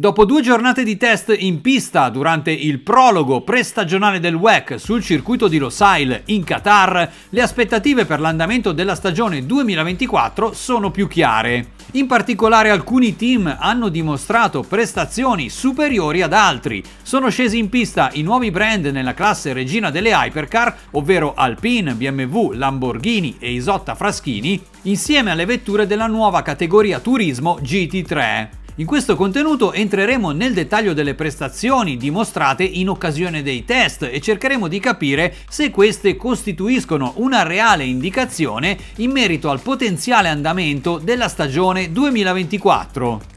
Dopo 0.00 0.24
due 0.24 0.42
giornate 0.42 0.84
di 0.84 0.96
test 0.96 1.34
in 1.36 1.60
pista 1.60 2.08
durante 2.08 2.52
il 2.52 2.78
prologo 2.78 3.40
prestagionale 3.40 4.20
del 4.20 4.36
WEC 4.36 4.78
sul 4.78 5.02
circuito 5.02 5.48
di 5.48 5.58
Losail 5.58 6.22
in 6.26 6.44
Qatar, 6.44 7.10
le 7.30 7.42
aspettative 7.42 8.04
per 8.04 8.20
l'andamento 8.20 8.70
della 8.70 8.94
stagione 8.94 9.44
2024 9.44 10.52
sono 10.52 10.92
più 10.92 11.08
chiare. 11.08 11.70
In 11.94 12.06
particolare 12.06 12.70
alcuni 12.70 13.16
team 13.16 13.52
hanno 13.58 13.88
dimostrato 13.88 14.62
prestazioni 14.62 15.50
superiori 15.50 16.22
ad 16.22 16.32
altri. 16.32 16.80
Sono 17.02 17.28
scesi 17.28 17.58
in 17.58 17.68
pista 17.68 18.10
i 18.12 18.22
nuovi 18.22 18.52
brand 18.52 18.86
nella 18.86 19.14
classe 19.14 19.52
regina 19.52 19.90
delle 19.90 20.10
hypercar, 20.10 20.76
ovvero 20.92 21.34
Alpine, 21.34 21.94
BMW, 21.94 22.52
Lamborghini 22.52 23.34
e 23.40 23.50
Isotta 23.50 23.96
Fraschini, 23.96 24.62
insieme 24.82 25.32
alle 25.32 25.44
vetture 25.44 25.88
della 25.88 26.06
nuova 26.06 26.42
categoria 26.42 27.00
turismo 27.00 27.58
GT3. 27.60 28.58
In 28.78 28.86
questo 28.86 29.16
contenuto 29.16 29.72
entreremo 29.72 30.30
nel 30.30 30.52
dettaglio 30.52 30.92
delle 30.92 31.14
prestazioni 31.14 31.96
dimostrate 31.96 32.62
in 32.62 32.88
occasione 32.88 33.42
dei 33.42 33.64
test 33.64 34.04
e 34.04 34.20
cercheremo 34.20 34.68
di 34.68 34.78
capire 34.78 35.34
se 35.48 35.70
queste 35.70 36.14
costituiscono 36.14 37.14
una 37.16 37.42
reale 37.42 37.82
indicazione 37.82 38.78
in 38.98 39.10
merito 39.10 39.50
al 39.50 39.62
potenziale 39.62 40.28
andamento 40.28 40.98
della 41.02 41.26
stagione 41.26 41.90
2024. 41.90 43.36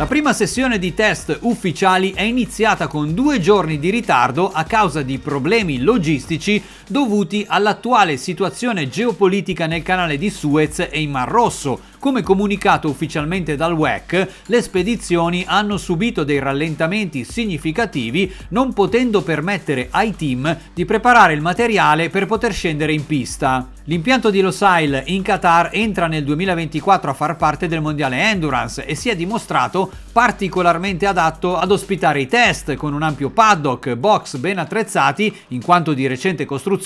La 0.00 0.06
prima 0.06 0.32
sessione 0.32 0.78
di 0.78 0.94
test 0.94 1.40
ufficiali 1.42 2.12
è 2.12 2.22
iniziata 2.22 2.86
con 2.86 3.12
due 3.12 3.38
giorni 3.38 3.78
di 3.78 3.90
ritardo 3.90 4.50
a 4.50 4.64
causa 4.64 5.02
di 5.02 5.18
problemi 5.18 5.82
logistici 5.82 6.62
dovuti 6.90 7.44
all'attuale 7.48 8.16
situazione 8.16 8.88
geopolitica 8.88 9.66
nel 9.66 9.82
canale 9.82 10.18
di 10.18 10.28
Suez 10.28 10.80
e 10.90 11.00
in 11.00 11.10
Mar 11.10 11.28
Rosso, 11.28 11.80
come 12.00 12.22
comunicato 12.22 12.88
ufficialmente 12.88 13.54
dal 13.54 13.74
WEC, 13.74 14.28
le 14.46 14.62
spedizioni 14.62 15.44
hanno 15.46 15.76
subito 15.76 16.24
dei 16.24 16.40
rallentamenti 16.40 17.24
significativi 17.24 18.32
non 18.48 18.72
potendo 18.72 19.22
permettere 19.22 19.88
ai 19.90 20.16
team 20.16 20.56
di 20.74 20.84
preparare 20.84 21.34
il 21.34 21.42
materiale 21.42 22.08
per 22.08 22.26
poter 22.26 22.52
scendere 22.52 22.92
in 22.92 23.06
pista. 23.06 23.68
L'impianto 23.84 24.30
di 24.30 24.40
Losail 24.40 25.02
in 25.06 25.22
Qatar 25.22 25.70
entra 25.72 26.06
nel 26.06 26.24
2024 26.24 27.10
a 27.10 27.14
far 27.14 27.36
parte 27.36 27.66
del 27.66 27.80
mondiale 27.80 28.30
Endurance 28.30 28.84
e 28.84 28.94
si 28.94 29.08
è 29.08 29.16
dimostrato 29.16 29.90
particolarmente 30.12 31.06
adatto 31.06 31.56
ad 31.56 31.70
ospitare 31.70 32.20
i 32.20 32.28
test 32.28 32.74
con 32.74 32.94
un 32.94 33.02
ampio 33.02 33.30
paddock, 33.30 33.94
box 33.94 34.36
ben 34.36 34.58
attrezzati 34.58 35.34
in 35.48 35.62
quanto 35.62 35.92
di 35.92 36.06
recente 36.06 36.44
costruzione 36.44 36.78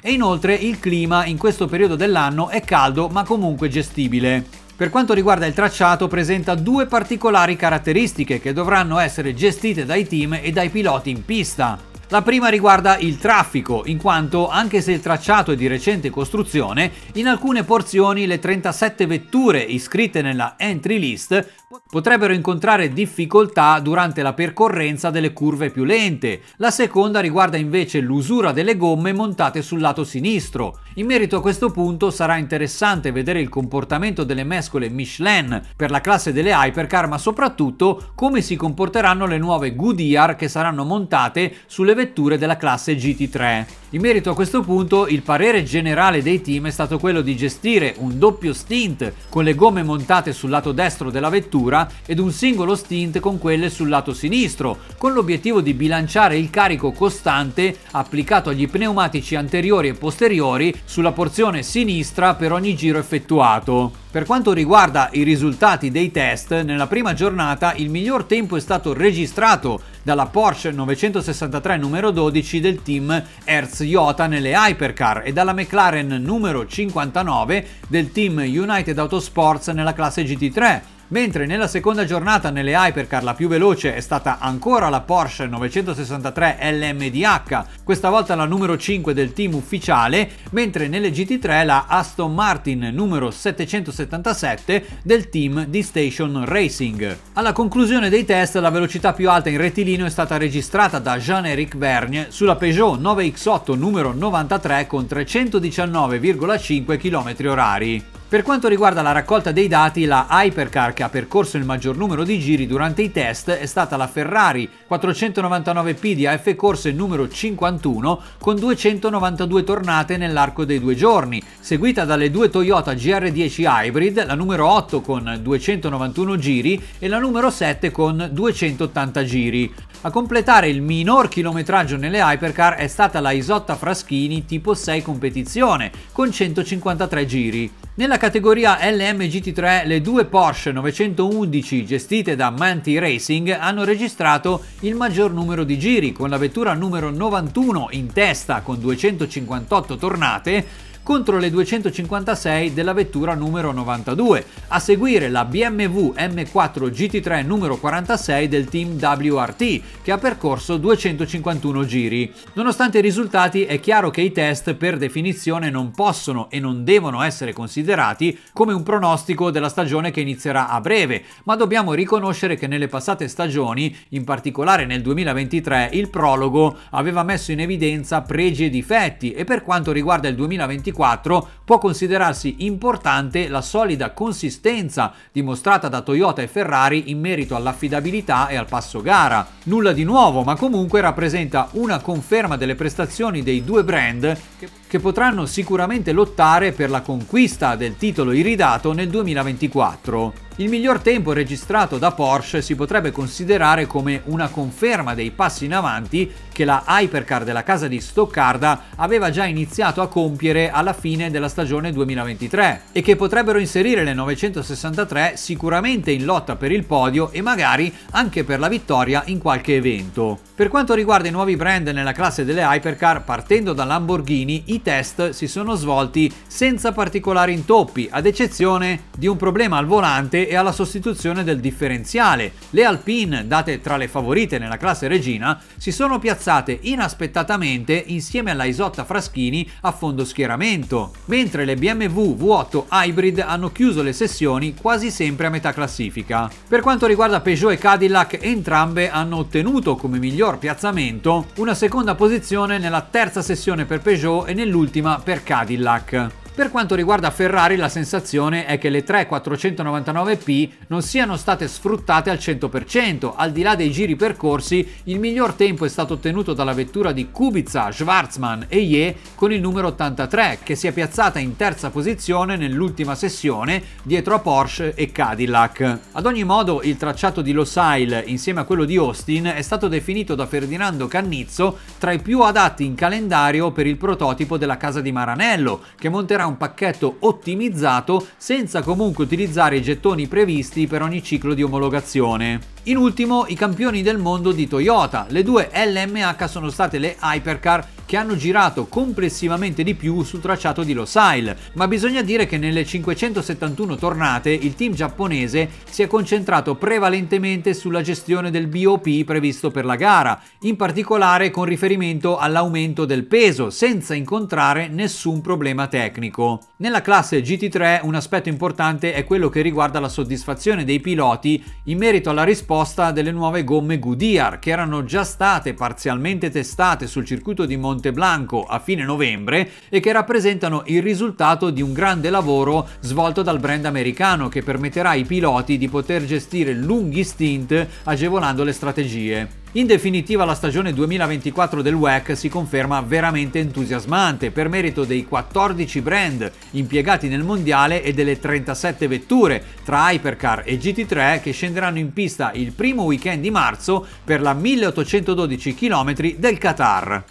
e 0.00 0.12
inoltre 0.12 0.54
il 0.54 0.78
clima 0.78 1.24
in 1.24 1.38
questo 1.38 1.66
periodo 1.66 1.96
dell'anno 1.96 2.48
è 2.48 2.60
caldo 2.60 3.08
ma 3.08 3.24
comunque 3.24 3.68
gestibile. 3.68 4.44
Per 4.76 4.90
quanto 4.90 5.12
riguarda 5.12 5.46
il 5.46 5.52
tracciato 5.52 6.08
presenta 6.08 6.54
due 6.54 6.86
particolari 6.86 7.56
caratteristiche 7.56 8.40
che 8.40 8.52
dovranno 8.52 8.98
essere 8.98 9.34
gestite 9.34 9.84
dai 9.84 10.06
team 10.06 10.38
e 10.40 10.52
dai 10.52 10.70
piloti 10.70 11.10
in 11.10 11.24
pista. 11.24 11.89
La 12.12 12.22
prima 12.22 12.48
riguarda 12.48 12.98
il 12.98 13.18
traffico, 13.18 13.82
in 13.86 13.96
quanto 13.96 14.48
anche 14.48 14.82
se 14.82 14.90
il 14.90 14.98
tracciato 14.98 15.52
è 15.52 15.54
di 15.54 15.68
recente 15.68 16.10
costruzione, 16.10 16.90
in 17.12 17.28
alcune 17.28 17.62
porzioni 17.62 18.26
le 18.26 18.40
37 18.40 19.06
vetture 19.06 19.60
iscritte 19.60 20.20
nella 20.20 20.54
entry 20.56 20.98
list 20.98 21.58
potrebbero 21.88 22.32
incontrare 22.32 22.92
difficoltà 22.92 23.78
durante 23.78 24.22
la 24.22 24.32
percorrenza 24.32 25.10
delle 25.10 25.32
curve 25.32 25.70
più 25.70 25.84
lente. 25.84 26.40
La 26.56 26.72
seconda 26.72 27.20
riguarda 27.20 27.56
invece 27.56 28.00
l'usura 28.00 28.50
delle 28.50 28.76
gomme 28.76 29.12
montate 29.12 29.62
sul 29.62 29.78
lato 29.78 30.02
sinistro. 30.02 30.80
In 30.94 31.06
merito 31.06 31.36
a 31.36 31.40
questo 31.40 31.70
punto 31.70 32.10
sarà 32.10 32.38
interessante 32.38 33.12
vedere 33.12 33.40
il 33.40 33.48
comportamento 33.48 34.24
delle 34.24 34.42
mescole 34.42 34.88
Michelin 34.88 35.62
per 35.76 35.92
la 35.92 36.00
classe 36.00 36.32
delle 36.32 36.50
hypercar, 36.50 37.06
ma 37.06 37.18
soprattutto 37.18 38.10
come 38.16 38.40
si 38.40 38.56
comporteranno 38.56 39.26
le 39.26 39.38
nuove 39.38 39.76
Goodyear 39.76 40.34
che 40.34 40.48
saranno 40.48 40.84
montate 40.84 41.58
sulle 41.66 41.94
vetture 41.94 41.99
della 42.36 42.56
classe 42.56 42.94
GT3. 42.94 43.79
In 43.92 44.02
merito 44.02 44.30
a 44.30 44.34
questo 44.36 44.62
punto 44.62 45.08
il 45.08 45.22
parere 45.22 45.64
generale 45.64 46.22
dei 46.22 46.40
team 46.40 46.68
è 46.68 46.70
stato 46.70 47.00
quello 47.00 47.22
di 47.22 47.34
gestire 47.34 47.96
un 47.98 48.20
doppio 48.20 48.52
stint 48.52 49.12
con 49.28 49.42
le 49.42 49.56
gomme 49.56 49.82
montate 49.82 50.32
sul 50.32 50.48
lato 50.48 50.70
destro 50.70 51.10
della 51.10 51.28
vettura 51.28 51.90
ed 52.06 52.20
un 52.20 52.30
singolo 52.30 52.76
stint 52.76 53.18
con 53.18 53.38
quelle 53.38 53.68
sul 53.68 53.88
lato 53.88 54.14
sinistro, 54.14 54.78
con 54.96 55.12
l'obiettivo 55.12 55.60
di 55.60 55.74
bilanciare 55.74 56.38
il 56.38 56.50
carico 56.50 56.92
costante 56.92 57.78
applicato 57.90 58.50
agli 58.50 58.68
pneumatici 58.68 59.34
anteriori 59.34 59.88
e 59.88 59.94
posteriori 59.94 60.72
sulla 60.84 61.10
porzione 61.10 61.64
sinistra 61.64 62.36
per 62.36 62.52
ogni 62.52 62.76
giro 62.76 63.00
effettuato. 63.00 63.90
Per 64.10 64.24
quanto 64.24 64.52
riguarda 64.52 65.08
i 65.12 65.22
risultati 65.22 65.92
dei 65.92 66.10
test, 66.10 66.62
nella 66.62 66.88
prima 66.88 67.14
giornata 67.14 67.74
il 67.74 67.90
miglior 67.90 68.24
tempo 68.24 68.56
è 68.56 68.60
stato 68.60 68.92
registrato 68.92 69.80
dalla 70.02 70.26
Porsche 70.26 70.72
963 70.72 71.76
numero 71.76 72.10
12 72.10 72.58
del 72.58 72.82
team 72.82 73.22
Hertz 73.44 73.79
Iota 73.80 74.26
nelle 74.26 74.54
hypercar 74.54 75.22
e 75.24 75.32
dalla 75.32 75.52
McLaren 75.52 76.20
numero 76.22 76.66
59 76.66 77.66
del 77.88 78.12
team 78.12 78.38
United 78.38 78.98
Autosports 78.98 79.68
nella 79.68 79.92
classe 79.92 80.24
GT3 80.24 80.80
mentre 81.10 81.46
nella 81.46 81.68
seconda 81.68 82.04
giornata 82.04 82.50
nelle 82.50 82.72
hypercar 82.72 83.22
la 83.22 83.34
più 83.34 83.48
veloce 83.48 83.94
è 83.94 84.00
stata 84.00 84.38
ancora 84.38 84.88
la 84.88 85.00
Porsche 85.00 85.46
963 85.46 86.58
LMDH, 86.72 87.64
questa 87.84 88.10
volta 88.10 88.34
la 88.34 88.44
numero 88.44 88.76
5 88.76 89.14
del 89.14 89.32
team 89.32 89.54
ufficiale, 89.54 90.30
mentre 90.50 90.88
nelle 90.88 91.10
GT3 91.10 91.64
la 91.64 91.86
Aston 91.86 92.34
Martin 92.34 92.90
numero 92.92 93.30
777 93.30 94.86
del 95.02 95.28
team 95.28 95.66
di 95.66 95.82
Station 95.82 96.44
Racing. 96.44 97.16
Alla 97.34 97.52
conclusione 97.52 98.08
dei 98.08 98.24
test 98.24 98.56
la 98.56 98.70
velocità 98.70 99.12
più 99.12 99.30
alta 99.30 99.48
in 99.48 99.58
rettilineo 99.58 100.06
è 100.06 100.10
stata 100.10 100.36
registrata 100.36 100.98
da 100.98 101.18
Jean-Éric 101.18 101.76
Vergne 101.76 102.26
sulla 102.30 102.56
Peugeot 102.56 103.00
9X8 103.00 103.76
numero 103.76 104.12
93 104.12 104.86
con 104.86 105.06
319,5 105.08 106.98
km/h. 106.98 108.19
Per 108.30 108.44
quanto 108.44 108.68
riguarda 108.68 109.02
la 109.02 109.10
raccolta 109.10 109.50
dei 109.50 109.66
dati, 109.66 110.04
la 110.04 110.28
hypercar 110.30 110.92
che 110.92 111.02
ha 111.02 111.08
percorso 111.08 111.56
il 111.56 111.64
maggior 111.64 111.96
numero 111.96 112.22
di 112.22 112.38
giri 112.38 112.64
durante 112.64 113.02
i 113.02 113.10
test 113.10 113.50
è 113.50 113.66
stata 113.66 113.96
la 113.96 114.06
Ferrari 114.06 114.70
499P 114.88 116.12
di 116.12 116.28
AF 116.28 116.54
Corse 116.54 116.92
numero 116.92 117.28
51 117.28 118.20
con 118.38 118.54
292 118.54 119.64
tornate 119.64 120.16
nell'arco 120.16 120.64
dei 120.64 120.78
due 120.78 120.94
giorni, 120.94 121.42
seguita 121.58 122.04
dalle 122.04 122.30
due 122.30 122.50
Toyota 122.50 122.92
GR10 122.92 123.64
Hybrid, 123.66 124.24
la 124.24 124.36
numero 124.36 124.68
8 124.68 125.00
con 125.00 125.40
291 125.42 126.36
giri 126.36 126.80
e 127.00 127.08
la 127.08 127.18
numero 127.18 127.50
7 127.50 127.90
con 127.90 128.28
280 128.30 129.24
giri. 129.24 129.74
A 130.02 130.10
completare 130.12 130.68
il 130.68 130.82
minor 130.82 131.28
chilometraggio 131.28 131.96
nelle 131.96 132.20
hypercar 132.20 132.74
è 132.74 132.86
stata 132.86 133.18
la 133.18 133.32
Isotta 133.32 133.74
Fraschini 133.74 134.44
tipo 134.44 134.72
6 134.72 135.02
competizione 135.02 135.90
con 136.12 136.30
153 136.30 137.26
giri. 137.26 137.72
Nella 138.00 138.16
categoria 138.16 138.78
LM 138.80 139.18
GT3 139.18 139.86
le 139.86 140.00
due 140.00 140.24
Porsche 140.24 140.72
911 140.72 141.84
gestite 141.84 142.34
da 142.34 142.48
Manti 142.48 142.98
Racing 142.98 143.50
hanno 143.50 143.84
registrato 143.84 144.62
il 144.80 144.94
maggior 144.94 145.34
numero 145.34 145.64
di 145.64 145.78
giri 145.78 146.10
con 146.10 146.30
la 146.30 146.38
vettura 146.38 146.72
numero 146.72 147.10
91 147.10 147.88
in 147.90 148.10
testa 148.10 148.62
con 148.62 148.80
258 148.80 149.96
tornate 149.98 150.66
contro 151.02 151.38
le 151.38 151.50
256 151.50 152.72
della 152.72 152.92
vettura 152.92 153.34
numero 153.34 153.72
92, 153.72 154.44
a 154.68 154.78
seguire 154.78 155.28
la 155.28 155.44
BMW 155.44 156.12
M4 156.16 156.90
GT3 156.90 157.44
numero 157.44 157.78
46 157.78 158.48
del 158.48 158.66
team 158.66 158.98
WRT 159.00 159.80
che 160.02 160.12
ha 160.12 160.18
percorso 160.18 160.76
251 160.76 161.84
giri. 161.84 162.32
Nonostante 162.54 162.98
i 162.98 163.02
risultati 163.02 163.64
è 163.64 163.80
chiaro 163.80 164.10
che 164.10 164.20
i 164.20 164.32
test 164.32 164.74
per 164.74 164.98
definizione 164.98 165.70
non 165.70 165.90
possono 165.90 166.50
e 166.50 166.60
non 166.60 166.84
devono 166.84 167.22
essere 167.22 167.52
considerati 167.52 168.38
come 168.52 168.72
un 168.72 168.82
pronostico 168.82 169.50
della 169.50 169.68
stagione 169.68 170.10
che 170.10 170.20
inizierà 170.20 170.68
a 170.68 170.80
breve, 170.80 171.24
ma 171.44 171.56
dobbiamo 171.56 171.94
riconoscere 171.94 172.56
che 172.56 172.66
nelle 172.66 172.88
passate 172.88 173.26
stagioni, 173.28 173.96
in 174.10 174.24
particolare 174.24 174.86
nel 174.86 175.02
2023, 175.02 175.90
il 175.92 176.10
prologo 176.10 176.76
aveva 176.90 177.22
messo 177.22 177.52
in 177.52 177.60
evidenza 177.60 178.20
pregi 178.22 178.66
e 178.66 178.70
difetti 178.70 179.32
e 179.32 179.44
per 179.44 179.62
quanto 179.62 179.92
riguarda 179.92 180.28
il 180.28 180.34
2024 180.34 180.89
2024 180.90 181.48
può 181.64 181.78
considerarsi 181.78 182.56
importante 182.58 183.48
la 183.48 183.62
solida 183.62 184.10
consistenza 184.10 185.12
dimostrata 185.32 185.88
da 185.88 186.02
Toyota 186.02 186.42
e 186.42 186.48
Ferrari 186.48 187.10
in 187.10 187.20
merito 187.20 187.54
all'affidabilità 187.54 188.48
e 188.48 188.56
al 188.56 188.66
passo 188.66 189.00
gara. 189.00 189.46
Nulla 189.64 189.92
di 189.92 190.04
nuovo, 190.04 190.42
ma 190.42 190.56
comunque 190.56 191.00
rappresenta 191.00 191.68
una 191.72 192.00
conferma 192.00 192.56
delle 192.56 192.74
prestazioni 192.74 193.42
dei 193.42 193.64
due 193.64 193.84
brand 193.84 194.38
che, 194.86 194.98
potranno 194.98 195.46
sicuramente 195.46 196.12
lottare 196.12 196.72
per 196.72 196.90
la 196.90 197.00
conquista 197.00 197.76
del 197.76 197.96
titolo 197.96 198.32
iridato 198.32 198.92
nel 198.92 199.08
2024. 199.08 200.48
Il 200.60 200.68
miglior 200.68 201.00
tempo 201.00 201.32
registrato 201.32 201.96
da 201.96 202.12
Porsche 202.12 202.60
si 202.60 202.74
potrebbe 202.74 203.12
considerare 203.12 203.86
come 203.86 204.20
una 204.26 204.48
conferma 204.48 205.14
dei 205.14 205.30
passi 205.30 205.64
in 205.64 205.72
avanti 205.72 206.30
che 206.52 206.66
la 206.66 206.84
Hypercar 206.86 207.44
della 207.44 207.62
casa 207.62 207.88
di 207.88 207.98
Stoccarda 207.98 208.82
aveva 208.96 209.30
già 209.30 209.46
iniziato 209.46 210.02
a 210.02 210.08
compiere 210.08 210.68
alla 210.68 210.92
fine 210.92 211.30
della 211.30 211.48
stagione 211.48 211.92
2023 211.92 212.82
e 212.92 213.00
che 213.00 213.16
potrebbero 213.16 213.58
inserire 213.58 214.04
le 214.04 214.12
963 214.12 215.32
sicuramente 215.36 216.10
in 216.10 216.26
lotta 216.26 216.56
per 216.56 216.72
il 216.72 216.84
podio 216.84 217.30
e 217.30 217.40
magari 217.40 217.90
anche 218.10 218.44
per 218.44 218.58
la 218.58 218.68
vittoria 218.68 219.22
in 219.28 219.38
qualche 219.38 219.76
evento. 219.76 220.49
Per 220.60 220.68
quanto 220.68 220.92
riguarda 220.92 221.26
i 221.26 221.30
nuovi 221.30 221.56
brand 221.56 221.88
nella 221.88 222.12
classe 222.12 222.44
delle 222.44 222.60
Hypercar, 222.60 223.24
partendo 223.24 223.72
da 223.72 223.84
Lamborghini, 223.84 224.64
i 224.66 224.82
test 224.82 225.30
si 225.30 225.48
sono 225.48 225.74
svolti 225.74 226.30
senza 226.46 226.92
particolari 226.92 227.54
intoppi, 227.54 228.08
ad 228.10 228.26
eccezione 228.26 229.04
di 229.16 229.26
un 229.26 229.38
problema 229.38 229.78
al 229.78 229.86
volante 229.86 230.46
e 230.46 230.54
alla 230.56 230.72
sostituzione 230.72 231.44
del 231.44 231.60
differenziale. 231.60 232.52
Le 232.68 232.84
Alpine, 232.84 233.46
date 233.46 233.80
tra 233.80 233.96
le 233.96 234.06
favorite 234.06 234.58
nella 234.58 234.76
classe 234.76 235.08
regina, 235.08 235.58
si 235.78 235.92
sono 235.92 236.18
piazzate 236.18 236.78
inaspettatamente 236.82 237.94
insieme 237.94 238.50
alla 238.50 238.64
Isotta 238.64 239.06
Fraschini 239.06 239.66
a 239.80 239.92
fondo 239.92 240.26
schieramento, 240.26 241.12
mentre 241.24 241.64
le 241.64 241.76
BMW 241.76 242.36
V8 242.38 242.84
Hybrid 242.90 243.38
hanno 243.38 243.72
chiuso 243.72 244.02
le 244.02 244.12
sessioni 244.12 244.74
quasi 244.74 245.10
sempre 245.10 245.46
a 245.46 245.50
metà 245.50 245.72
classifica. 245.72 246.50
Per 246.68 246.82
quanto 246.82 247.06
riguarda 247.06 247.40
Peugeot 247.40 247.72
e 247.72 247.78
Cadillac, 247.78 248.36
entrambe 248.42 249.08
hanno 249.08 249.38
ottenuto 249.38 249.96
come 249.96 250.18
miglior 250.18 250.48
piazzamento 250.58 251.46
una 251.56 251.74
seconda 251.74 252.14
posizione 252.14 252.78
nella 252.78 253.06
terza 253.08 253.42
sessione 253.42 253.84
per 253.84 254.00
Peugeot 254.00 254.48
e 254.48 254.54
nell'ultima 254.54 255.20
per 255.22 255.42
Cadillac. 255.42 256.39
Per 256.52 256.70
quanto 256.70 256.96
riguarda 256.96 257.30
Ferrari 257.30 257.76
la 257.76 257.88
sensazione 257.88 258.66
è 258.66 258.76
che 258.76 258.90
le 258.90 259.04
3499P 259.04 260.68
non 260.88 261.00
siano 261.00 261.36
state 261.36 261.68
sfruttate 261.68 262.28
al 262.28 262.38
100%, 262.38 263.32
al 263.36 263.52
di 263.52 263.62
là 263.62 263.76
dei 263.76 263.90
giri 263.92 264.16
percorsi 264.16 264.86
il 265.04 265.20
miglior 265.20 265.54
tempo 265.54 265.84
è 265.84 265.88
stato 265.88 266.14
ottenuto 266.14 266.52
dalla 266.52 266.74
vettura 266.74 267.12
di 267.12 267.30
Kubica, 267.30 267.92
Schwarzman 267.92 268.66
e 268.68 268.80
Ye 268.80 269.16
con 269.36 269.52
il 269.52 269.60
numero 269.60 269.86
83 269.88 270.58
che 270.62 270.74
si 270.74 270.88
è 270.88 270.92
piazzata 270.92 271.38
in 271.38 271.54
terza 271.56 271.88
posizione 271.90 272.56
nell'ultima 272.56 273.14
sessione 273.14 273.82
dietro 274.02 274.34
a 274.34 274.40
Porsche 274.40 274.94
e 274.94 275.12
Cadillac. 275.12 275.98
Ad 276.12 276.26
ogni 276.26 276.44
modo 276.44 276.82
il 276.82 276.96
tracciato 276.96 277.42
di 277.42 277.52
Losail 277.52 278.24
insieme 278.26 278.60
a 278.60 278.64
quello 278.64 278.84
di 278.84 278.96
Austin 278.96 279.52
è 279.54 279.62
stato 279.62 279.88
definito 279.88 280.34
da 280.34 280.46
Ferdinando 280.46 281.06
Cannizzo 281.06 281.78
tra 281.96 282.12
i 282.12 282.20
più 282.20 282.40
adatti 282.40 282.84
in 282.84 282.96
calendario 282.96 283.70
per 283.70 283.86
il 283.86 283.96
prototipo 283.96 284.58
della 284.58 284.76
casa 284.76 285.00
di 285.00 285.12
Maranello 285.12 285.82
che 285.96 286.08
monterà 286.08 286.39
un 286.46 286.56
pacchetto 286.56 287.16
ottimizzato 287.20 288.26
senza 288.36 288.82
comunque 288.82 289.24
utilizzare 289.24 289.76
i 289.76 289.82
gettoni 289.82 290.26
previsti 290.26 290.86
per 290.86 291.02
ogni 291.02 291.22
ciclo 291.22 291.54
di 291.54 291.62
omologazione. 291.62 292.60
In 292.84 292.96
ultimo, 292.96 293.44
i 293.48 293.54
campioni 293.54 294.02
del 294.02 294.18
mondo 294.18 294.52
di 294.52 294.66
Toyota. 294.66 295.26
Le 295.28 295.42
due 295.42 295.70
LMH 295.72 296.44
sono 296.46 296.70
state 296.70 296.98
le 296.98 297.16
hypercar 297.20 297.86
che 298.10 298.16
hanno 298.16 298.34
girato 298.34 298.86
complessivamente 298.88 299.84
di 299.84 299.94
più 299.94 300.24
sul 300.24 300.40
tracciato 300.40 300.82
di 300.82 300.94
Losail, 300.94 301.54
ma 301.74 301.86
bisogna 301.86 302.22
dire 302.22 302.44
che 302.44 302.58
nelle 302.58 302.84
571 302.84 303.94
tornate 303.94 304.50
il 304.50 304.74
team 304.74 304.94
giapponese 304.94 305.68
si 305.88 306.02
è 306.02 306.08
concentrato 306.08 306.74
prevalentemente 306.74 307.72
sulla 307.72 308.02
gestione 308.02 308.50
del 308.50 308.66
BOP 308.66 309.22
previsto 309.22 309.70
per 309.70 309.84
la 309.84 309.94
gara, 309.94 310.42
in 310.62 310.74
particolare 310.74 311.50
con 311.50 311.66
riferimento 311.66 312.36
all'aumento 312.36 313.04
del 313.04 313.26
peso, 313.26 313.70
senza 313.70 314.14
incontrare 314.14 314.88
nessun 314.88 315.40
problema 315.40 315.86
tecnico. 315.86 316.62
Nella 316.78 317.02
classe 317.02 317.40
GT3 317.40 318.00
un 318.02 318.16
aspetto 318.16 318.48
importante 318.48 319.12
è 319.12 319.22
quello 319.22 319.48
che 319.48 319.60
riguarda 319.60 320.00
la 320.00 320.08
soddisfazione 320.08 320.82
dei 320.82 320.98
piloti 320.98 321.62
in 321.84 321.98
merito 321.98 322.30
alla 322.30 322.42
risposta 322.42 323.12
delle 323.12 323.30
nuove 323.30 323.62
gomme 323.62 324.00
Goodyear, 324.00 324.58
che 324.58 324.70
erano 324.70 325.04
già 325.04 325.22
state 325.22 325.74
parzialmente 325.74 326.50
testate 326.50 327.06
sul 327.06 327.24
circuito 327.24 327.66
di 327.66 327.76
Monte 327.76 327.98
Monteblanco 328.00 328.64
a 328.64 328.78
fine 328.78 329.04
novembre 329.04 329.70
e 329.90 330.00
che 330.00 330.10
rappresentano 330.12 330.84
il 330.86 331.02
risultato 331.02 331.68
di 331.68 331.82
un 331.82 331.92
grande 331.92 332.30
lavoro 332.30 332.88
svolto 333.00 333.42
dal 333.42 333.60
brand 333.60 333.84
americano 333.84 334.48
che 334.48 334.62
permetterà 334.62 335.10
ai 335.10 335.24
piloti 335.24 335.76
di 335.76 335.88
poter 335.88 336.24
gestire 336.24 336.72
lunghi 336.72 337.22
stint 337.22 337.86
agevolando 338.04 338.64
le 338.64 338.72
strategie. 338.72 339.48
In 339.74 339.86
definitiva 339.86 340.44
la 340.44 340.56
stagione 340.56 340.92
2024 340.92 341.80
del 341.80 341.94
WEC 341.94 342.36
si 342.36 342.48
conferma 342.48 343.02
veramente 343.02 343.60
entusiasmante 343.60 344.50
per 344.50 344.68
merito 344.68 345.04
dei 345.04 345.24
14 345.24 346.00
brand 346.00 346.50
impiegati 346.72 347.28
nel 347.28 347.44
mondiale 347.44 348.02
e 348.02 348.12
delle 348.12 348.40
37 348.40 349.06
vetture 349.06 349.62
tra 349.84 350.10
Hypercar 350.10 350.62
e 350.64 350.76
GT3 350.76 351.40
che 351.40 351.52
scenderanno 351.52 351.98
in 351.98 352.12
pista 352.12 352.50
il 352.52 352.72
primo 352.72 353.04
weekend 353.04 353.42
di 353.42 353.52
marzo 353.52 354.04
per 354.24 354.40
la 354.40 354.54
1812 354.54 355.74
km 355.74 356.14
del 356.36 356.58
Qatar. 356.58 357.24